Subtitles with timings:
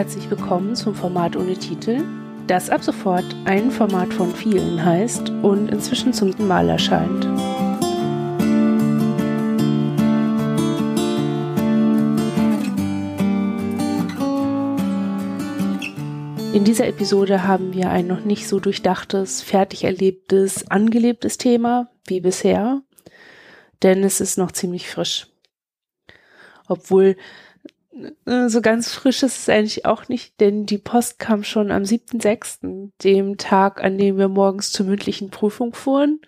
[0.00, 2.02] herzlich willkommen zum Format ohne Titel,
[2.46, 7.26] das ab sofort ein Format von vielen heißt und inzwischen zum Mal erscheint.
[16.54, 22.22] In dieser Episode haben wir ein noch nicht so durchdachtes, fertig erlebtes, angelebtes Thema wie
[22.22, 22.80] bisher,
[23.82, 25.26] denn es ist noch ziemlich frisch.
[26.68, 27.16] Obwohl
[28.26, 32.92] so ganz frisch ist es eigentlich auch nicht, denn die Post kam schon am 7.6.,
[33.02, 36.20] dem Tag, an dem wir morgens zur mündlichen Prüfung fuhren,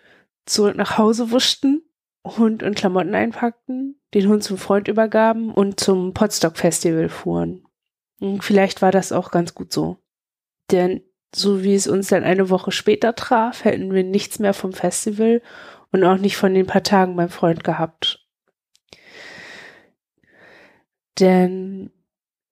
[0.45, 1.83] zurück nach Hause wuschten,
[2.25, 7.65] Hund und Klamotten einpackten, den Hund zum Freund übergaben und zum Podstock Festival fuhren.
[8.21, 9.99] Und vielleicht war das auch ganz gut so.
[10.71, 11.03] Denn
[11.35, 15.43] so wie es uns dann eine Woche später traf, hätten wir nichts mehr vom Festival
[15.91, 18.22] und auch nicht von den paar Tagen beim Freund gehabt.
[21.19, 21.91] Denn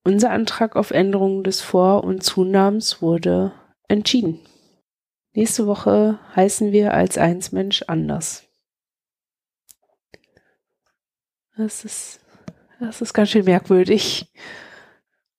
[0.05, 3.53] unser Antrag auf Änderung des Vor- und Zunamens wurde
[3.89, 4.41] entschieden.
[5.33, 8.45] Nächste Woche heißen wir als Einsmensch anders.
[11.57, 12.21] Das ist,
[12.81, 14.33] das ist ganz schön merkwürdig.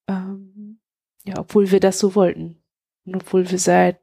[0.08, 0.80] Ähm,
[1.24, 2.64] ja, obwohl wir das so wollten.
[3.06, 4.00] Und obwohl wir seit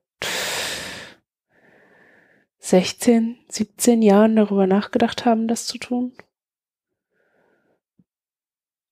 [2.58, 6.12] 16, 17 Jahren darüber nachgedacht haben, das zu tun.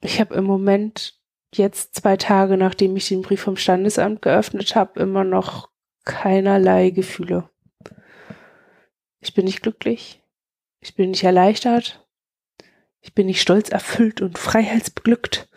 [0.00, 1.18] Ich habe im Moment
[1.54, 5.70] jetzt zwei Tage, nachdem ich den Brief vom Standesamt geöffnet habe, immer noch
[6.04, 7.48] keinerlei Gefühle.
[9.20, 10.22] Ich bin nicht glücklich.
[10.80, 12.06] Ich bin nicht erleichtert.
[13.00, 15.48] Ich bin nicht stolz erfüllt und freiheitsbeglückt.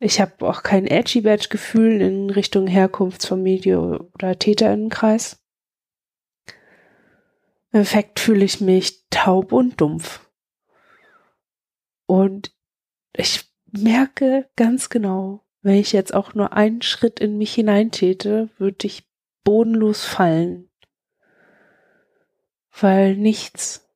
[0.00, 3.80] Ich habe auch kein edgy badge gefühl in Richtung Herkunftsfamilie
[4.14, 5.42] oder Täterinnenkreis.
[7.72, 10.28] Im Effekt fühle ich mich taub und dumpf.
[12.06, 12.56] Und
[13.12, 18.86] ich merke ganz genau, wenn ich jetzt auch nur einen Schritt in mich hineintäte, würde
[18.86, 19.08] ich
[19.44, 20.70] bodenlos fallen.
[22.80, 23.88] Weil nichts,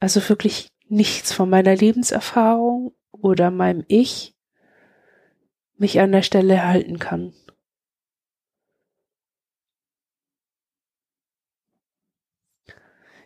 [0.00, 4.34] also wirklich nichts von meiner Lebenserfahrung oder meinem Ich
[5.76, 7.32] mich an der Stelle halten kann.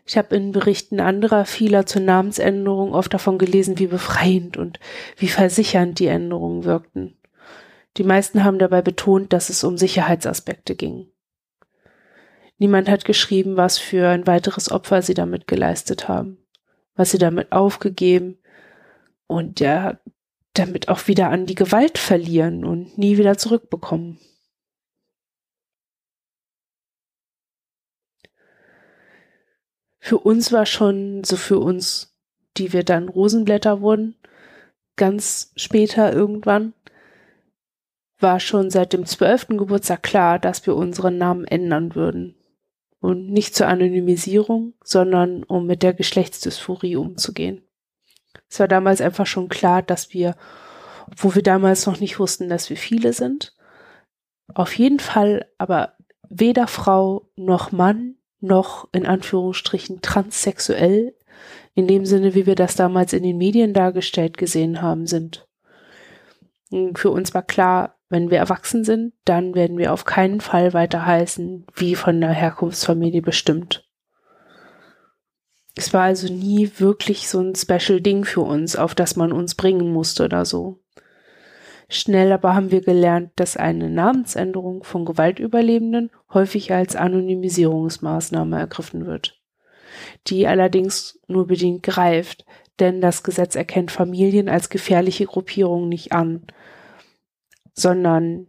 [0.04, 4.80] Ich habe in Berichten anderer vieler zur Namensänderung oft davon gelesen, wie befreiend und
[5.16, 7.16] wie versichernd die Änderungen wirkten.
[7.96, 11.08] Die meisten haben dabei betont, dass es um Sicherheitsaspekte ging.
[12.58, 16.38] Niemand hat geschrieben, was für ein weiteres Opfer sie damit geleistet haben,
[16.94, 18.38] was sie damit aufgegeben
[19.26, 19.98] und ja,
[20.54, 24.18] damit auch wieder an die Gewalt verlieren und nie wieder zurückbekommen.
[30.04, 32.18] Für uns war schon, so für uns,
[32.56, 34.16] die wir dann Rosenblätter wurden,
[34.96, 36.74] ganz später irgendwann,
[38.18, 42.34] war schon seit dem zwölften Geburtstag klar, dass wir unseren Namen ändern würden.
[42.98, 47.62] Und nicht zur Anonymisierung, sondern um mit der Geschlechtsdysphorie umzugehen.
[48.50, 50.34] Es war damals einfach schon klar, dass wir,
[51.16, 53.54] wo wir damals noch nicht wussten, dass wir viele sind,
[54.52, 55.94] auf jeden Fall aber
[56.28, 61.14] weder Frau noch Mann noch in Anführungsstrichen transsexuell,
[61.74, 65.46] in dem Sinne, wie wir das damals in den Medien dargestellt gesehen haben, sind.
[66.94, 71.06] Für uns war klar, wenn wir erwachsen sind, dann werden wir auf keinen Fall weiter
[71.06, 73.88] heißen, wie von der Herkunftsfamilie bestimmt.
[75.74, 79.54] Es war also nie wirklich so ein Special Ding für uns, auf das man uns
[79.54, 80.81] bringen musste oder so.
[81.94, 89.38] Schnell aber haben wir gelernt, dass eine Namensänderung von Gewaltüberlebenden häufig als Anonymisierungsmaßnahme ergriffen wird,
[90.26, 92.46] die allerdings nur bedingt greift,
[92.78, 96.46] denn das Gesetz erkennt Familien als gefährliche Gruppierung nicht an,
[97.74, 98.46] sondern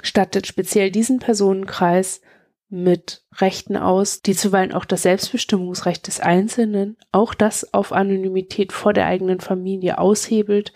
[0.00, 2.20] stattet speziell diesen Personenkreis
[2.68, 8.92] mit Rechten aus, die zuweilen auch das Selbstbestimmungsrecht des Einzelnen, auch das auf Anonymität vor
[8.92, 10.72] der eigenen Familie aushebelt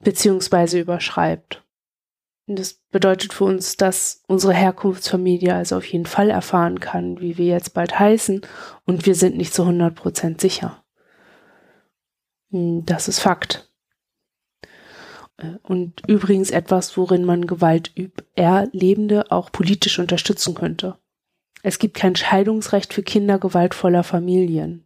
[0.00, 1.62] beziehungsweise überschreibt.
[2.48, 7.38] Und das bedeutet für uns, dass unsere Herkunftsfamilie also auf jeden Fall erfahren kann, wie
[7.38, 8.42] wir jetzt bald heißen,
[8.84, 10.84] und wir sind nicht zu 100 Prozent sicher.
[12.50, 13.68] Hm, das ist Fakt.
[15.62, 17.92] Und übrigens etwas, worin man Gewalt
[18.34, 20.96] Erlebende auch politisch unterstützen könnte.
[21.62, 24.85] Es gibt kein Scheidungsrecht für Kinder gewaltvoller Familien.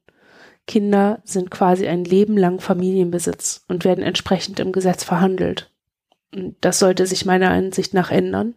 [0.70, 5.68] Kinder sind quasi ein Leben lang Familienbesitz und werden entsprechend im Gesetz verhandelt.
[6.60, 8.54] Das sollte sich meiner Ansicht nach ändern.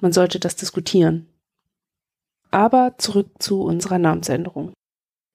[0.00, 1.26] Man sollte das diskutieren.
[2.52, 4.72] Aber zurück zu unserer Namensänderung.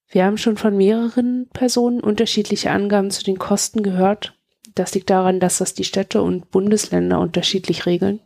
[0.07, 4.37] Wir haben schon von mehreren Personen unterschiedliche Angaben zu den Kosten gehört,
[4.73, 8.21] Das liegt daran, dass das die Städte und Bundesländer unterschiedlich regeln.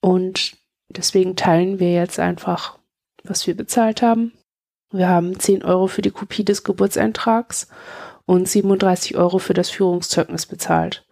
[0.00, 0.56] Und
[0.88, 2.78] deswegen teilen wir jetzt einfach,
[3.24, 4.32] was wir bezahlt haben.
[4.92, 7.68] Wir haben 10 Euro für die Kopie des Geburtseintrags
[8.24, 11.06] und 37 Euro für das Führungszeugnis bezahlt.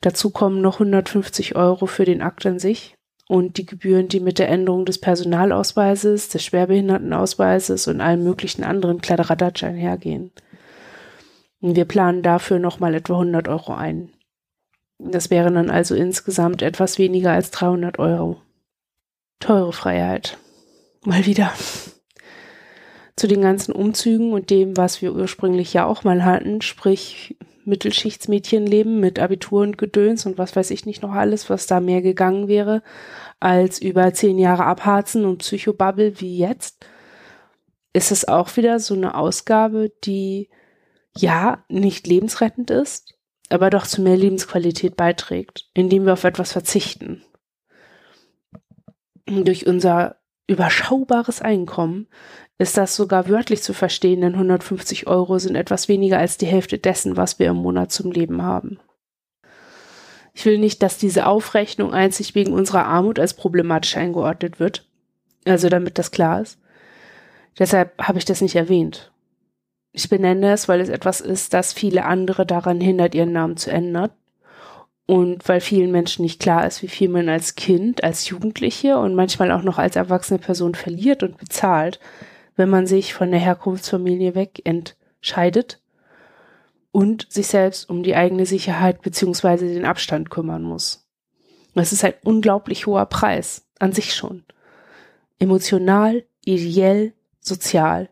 [0.00, 2.94] Dazu kommen noch 150 Euro für den Akt an sich
[3.28, 9.00] und die Gebühren, die mit der Änderung des Personalausweises, des Schwerbehindertenausweises und allen möglichen anderen
[9.00, 10.32] Kladderadatsch einhergehen.
[11.60, 14.10] Wir planen dafür nochmal etwa 100 Euro ein.
[14.98, 18.40] Das wären dann also insgesamt etwas weniger als 300 Euro.
[19.38, 20.38] Teure Freiheit.
[21.04, 21.52] Mal wieder
[23.20, 27.36] zu den ganzen Umzügen und dem, was wir ursprünglich ja auch mal hatten, sprich
[27.66, 32.00] Mittelschichtsmädchenleben mit Abitur und Gedöns und was weiß ich nicht noch alles, was da mehr
[32.00, 32.82] gegangen wäre,
[33.38, 36.86] als über zehn Jahre abharzen und Psychobubble wie jetzt,
[37.92, 40.48] ist es auch wieder so eine Ausgabe, die
[41.14, 43.18] ja nicht lebensrettend ist,
[43.50, 47.22] aber doch zu mehr Lebensqualität beiträgt, indem wir auf etwas verzichten.
[49.26, 50.19] Durch unser
[50.50, 52.08] überschaubares Einkommen
[52.58, 56.76] ist das sogar wörtlich zu verstehen, denn 150 Euro sind etwas weniger als die Hälfte
[56.76, 58.78] dessen, was wir im Monat zum Leben haben.
[60.34, 64.86] Ich will nicht, dass diese Aufrechnung einzig wegen unserer Armut als problematisch eingeordnet wird,
[65.44, 66.58] also damit das klar ist.
[67.58, 69.12] Deshalb habe ich das nicht erwähnt.
[69.92, 73.70] Ich benenne es, weil es etwas ist, das viele andere daran hindert, ihren Namen zu
[73.70, 74.10] ändern.
[75.10, 79.16] Und weil vielen Menschen nicht klar ist, wie viel man als Kind, als Jugendliche und
[79.16, 81.98] manchmal auch noch als erwachsene Person verliert und bezahlt,
[82.54, 85.82] wenn man sich von der Herkunftsfamilie weg entscheidet
[86.92, 91.08] und sich selbst um die eigene Sicherheit beziehungsweise den Abstand kümmern muss.
[91.74, 94.44] Das ist ein unglaublich hoher Preis an sich schon.
[95.40, 98.10] Emotional, ideell, sozial.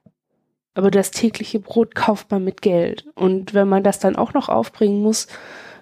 [0.74, 3.06] Aber das tägliche Brot kauft man mit Geld.
[3.14, 5.28] Und wenn man das dann auch noch aufbringen muss,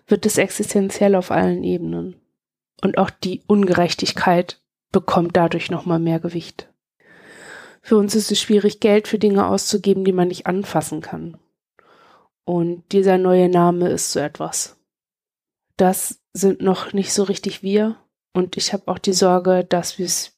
[0.06, 2.16] wird es existenziell auf allen Ebenen.
[2.82, 4.60] Und auch die Ungerechtigkeit
[4.92, 6.68] bekommt dadurch nochmal mehr Gewicht.
[7.82, 11.38] Für uns ist es schwierig, Geld für Dinge auszugeben, die man nicht anfassen kann.
[12.44, 14.76] Und dieser neue Name ist so etwas.
[15.76, 17.96] Das sind noch nicht so richtig wir.
[18.32, 20.36] Und ich habe auch die Sorge, dass wir es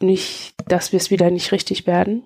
[0.00, 2.24] nicht, dass wir es wieder nicht richtig werden.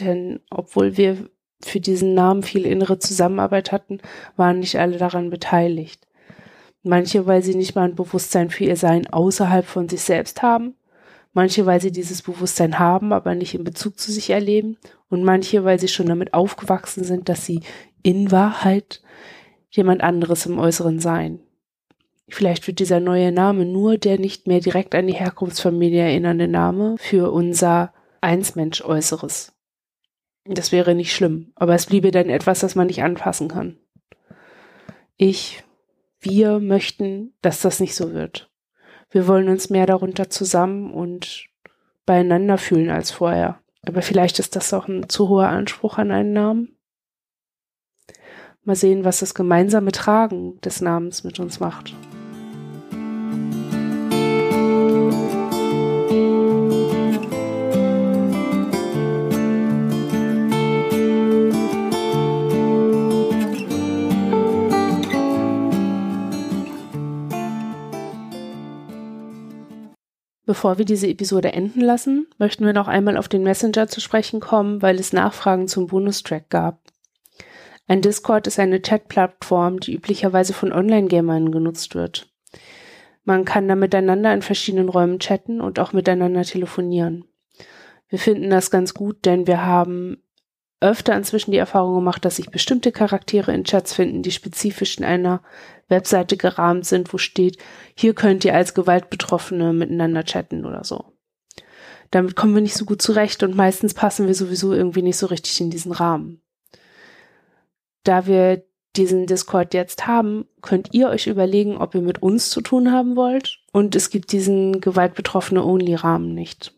[0.00, 1.30] Denn obwohl wir
[1.64, 3.98] für diesen Namen viel innere Zusammenarbeit hatten,
[4.36, 6.06] waren nicht alle daran beteiligt.
[6.82, 10.74] Manche, weil sie nicht mal ein Bewusstsein für ihr Sein außerhalb von sich selbst haben
[11.34, 14.76] Manche, weil sie dieses Bewusstsein haben, aber nicht in Bezug zu sich erleben.
[15.08, 17.60] Und manche, weil sie schon damit aufgewachsen sind, dass sie
[18.02, 19.02] in Wahrheit
[19.70, 21.40] jemand anderes im Äußeren sein.
[22.28, 26.96] Vielleicht wird dieser neue Name nur der nicht mehr direkt an die Herkunftsfamilie erinnernde Name
[26.98, 29.52] für unser Einsmensch-Äußeres.
[30.44, 33.78] Das wäre nicht schlimm, aber es bliebe dann etwas, das man nicht anfassen kann.
[35.16, 35.62] Ich,
[36.20, 38.50] wir möchten, dass das nicht so wird.
[39.10, 41.46] Wir wollen uns mehr darunter zusammen und
[42.06, 43.60] beieinander fühlen als vorher.
[43.86, 46.76] Aber vielleicht ist das auch ein zu hoher Anspruch an einen Namen.
[48.64, 51.94] Mal sehen, was das gemeinsame Tragen des Namens mit uns macht.
[70.52, 74.38] Bevor wir diese Episode enden lassen, möchten wir noch einmal auf den Messenger zu sprechen
[74.38, 76.78] kommen, weil es Nachfragen zum Bonustrack gab.
[77.88, 82.28] Ein Discord ist eine Chat-Plattform, die üblicherweise von Online-Gamern genutzt wird.
[83.24, 87.24] Man kann da miteinander in verschiedenen Räumen chatten und auch miteinander telefonieren.
[88.10, 90.18] Wir finden das ganz gut, denn wir haben
[90.82, 95.04] öfter inzwischen die Erfahrung gemacht, dass sich bestimmte Charaktere in Chats finden, die spezifisch in
[95.04, 95.40] einer
[95.92, 97.58] Webseite gerahmt sind, wo steht,
[97.94, 101.04] hier könnt ihr als Gewaltbetroffene miteinander chatten oder so.
[102.10, 105.26] Damit kommen wir nicht so gut zurecht und meistens passen wir sowieso irgendwie nicht so
[105.26, 106.42] richtig in diesen Rahmen.
[108.02, 108.64] Da wir
[108.96, 113.14] diesen Discord jetzt haben, könnt ihr euch überlegen, ob ihr mit uns zu tun haben
[113.14, 116.74] wollt und es gibt diesen gewaltbetroffene Only-Rahmen nicht.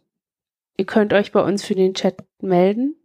[0.77, 2.97] Ihr könnt euch bei uns für den Chat melden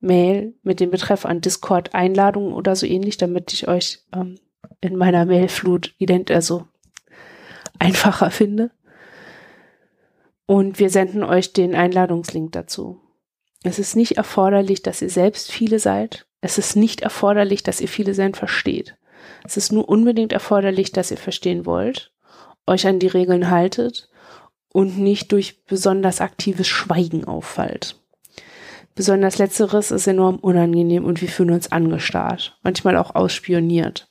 [0.00, 4.36] Mail mit dem Betreff an Discord Einladung oder so ähnlich, damit ich euch ähm,
[4.80, 6.66] in meiner Mailflut ident also
[7.78, 8.70] einfacher finde.
[10.46, 13.00] Und wir senden euch den Einladungslink dazu.
[13.62, 16.26] Es ist nicht erforderlich, dass ihr selbst viele seid.
[16.40, 18.96] Es ist nicht erforderlich, dass ihr viele sein versteht.
[19.44, 22.12] Es ist nur unbedingt erforderlich, dass ihr verstehen wollt,
[22.66, 24.08] euch an die Regeln haltet
[24.72, 27.96] und nicht durch besonders aktives Schweigen auffallt.
[28.94, 34.09] Besonders letzteres ist enorm unangenehm und wir fühlen uns angestarrt, manchmal auch ausspioniert.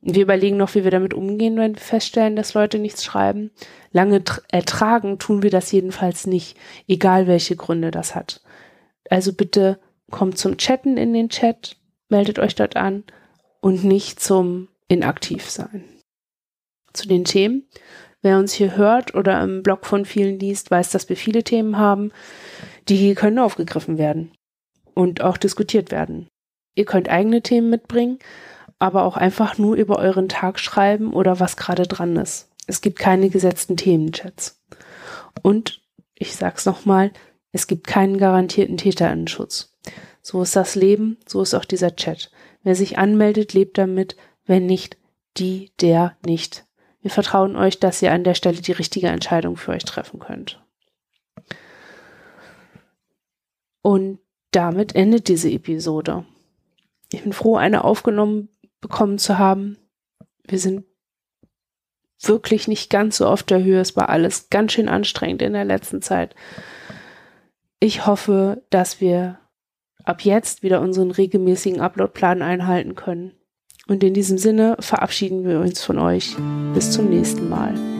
[0.00, 3.50] Wir überlegen noch, wie wir damit umgehen, wenn wir feststellen, dass Leute nichts schreiben.
[3.90, 8.40] Lange ertragen tun wir das jedenfalls nicht, egal welche Gründe das hat.
[9.10, 11.76] Also bitte kommt zum Chatten in den Chat,
[12.08, 13.04] meldet euch dort an
[13.60, 15.84] und nicht zum Inaktivsein.
[16.92, 17.68] Zu den Themen.
[18.22, 21.78] Wer uns hier hört oder im Blog von vielen liest, weiß, dass wir viele Themen
[21.78, 22.12] haben,
[22.88, 24.32] die können aufgegriffen werden
[24.94, 26.28] und auch diskutiert werden.
[26.74, 28.18] Ihr könnt eigene Themen mitbringen,
[28.78, 32.50] aber auch einfach nur über euren Tag schreiben oder was gerade dran ist.
[32.66, 34.62] Es gibt keine gesetzten Themenchats.
[35.42, 35.82] Und
[36.14, 37.12] ich sag's nochmal,
[37.52, 39.76] es gibt keinen garantierten Täterinnenschutz.
[40.22, 42.30] So ist das Leben, so ist auch dieser Chat.
[42.62, 44.98] Wer sich anmeldet, lebt damit, wenn nicht,
[45.36, 46.66] die, der nicht.
[47.00, 50.62] Wir vertrauen euch, dass ihr an der Stelle die richtige Entscheidung für euch treffen könnt.
[53.82, 54.18] Und
[54.50, 56.26] damit endet diese Episode.
[57.12, 58.48] Ich bin froh, eine aufgenommen
[58.80, 59.76] bekommen zu haben.
[60.44, 60.84] Wir sind
[62.20, 63.80] wirklich nicht ganz so auf der Höhe.
[63.80, 66.34] Es war alles ganz schön anstrengend in der letzten Zeit.
[67.80, 69.38] Ich hoffe, dass wir
[70.04, 73.32] ab jetzt wieder unseren regelmäßigen Uploadplan einhalten können.
[73.86, 76.36] Und in diesem Sinne verabschieden wir uns von euch.
[76.74, 77.97] Bis zum nächsten Mal.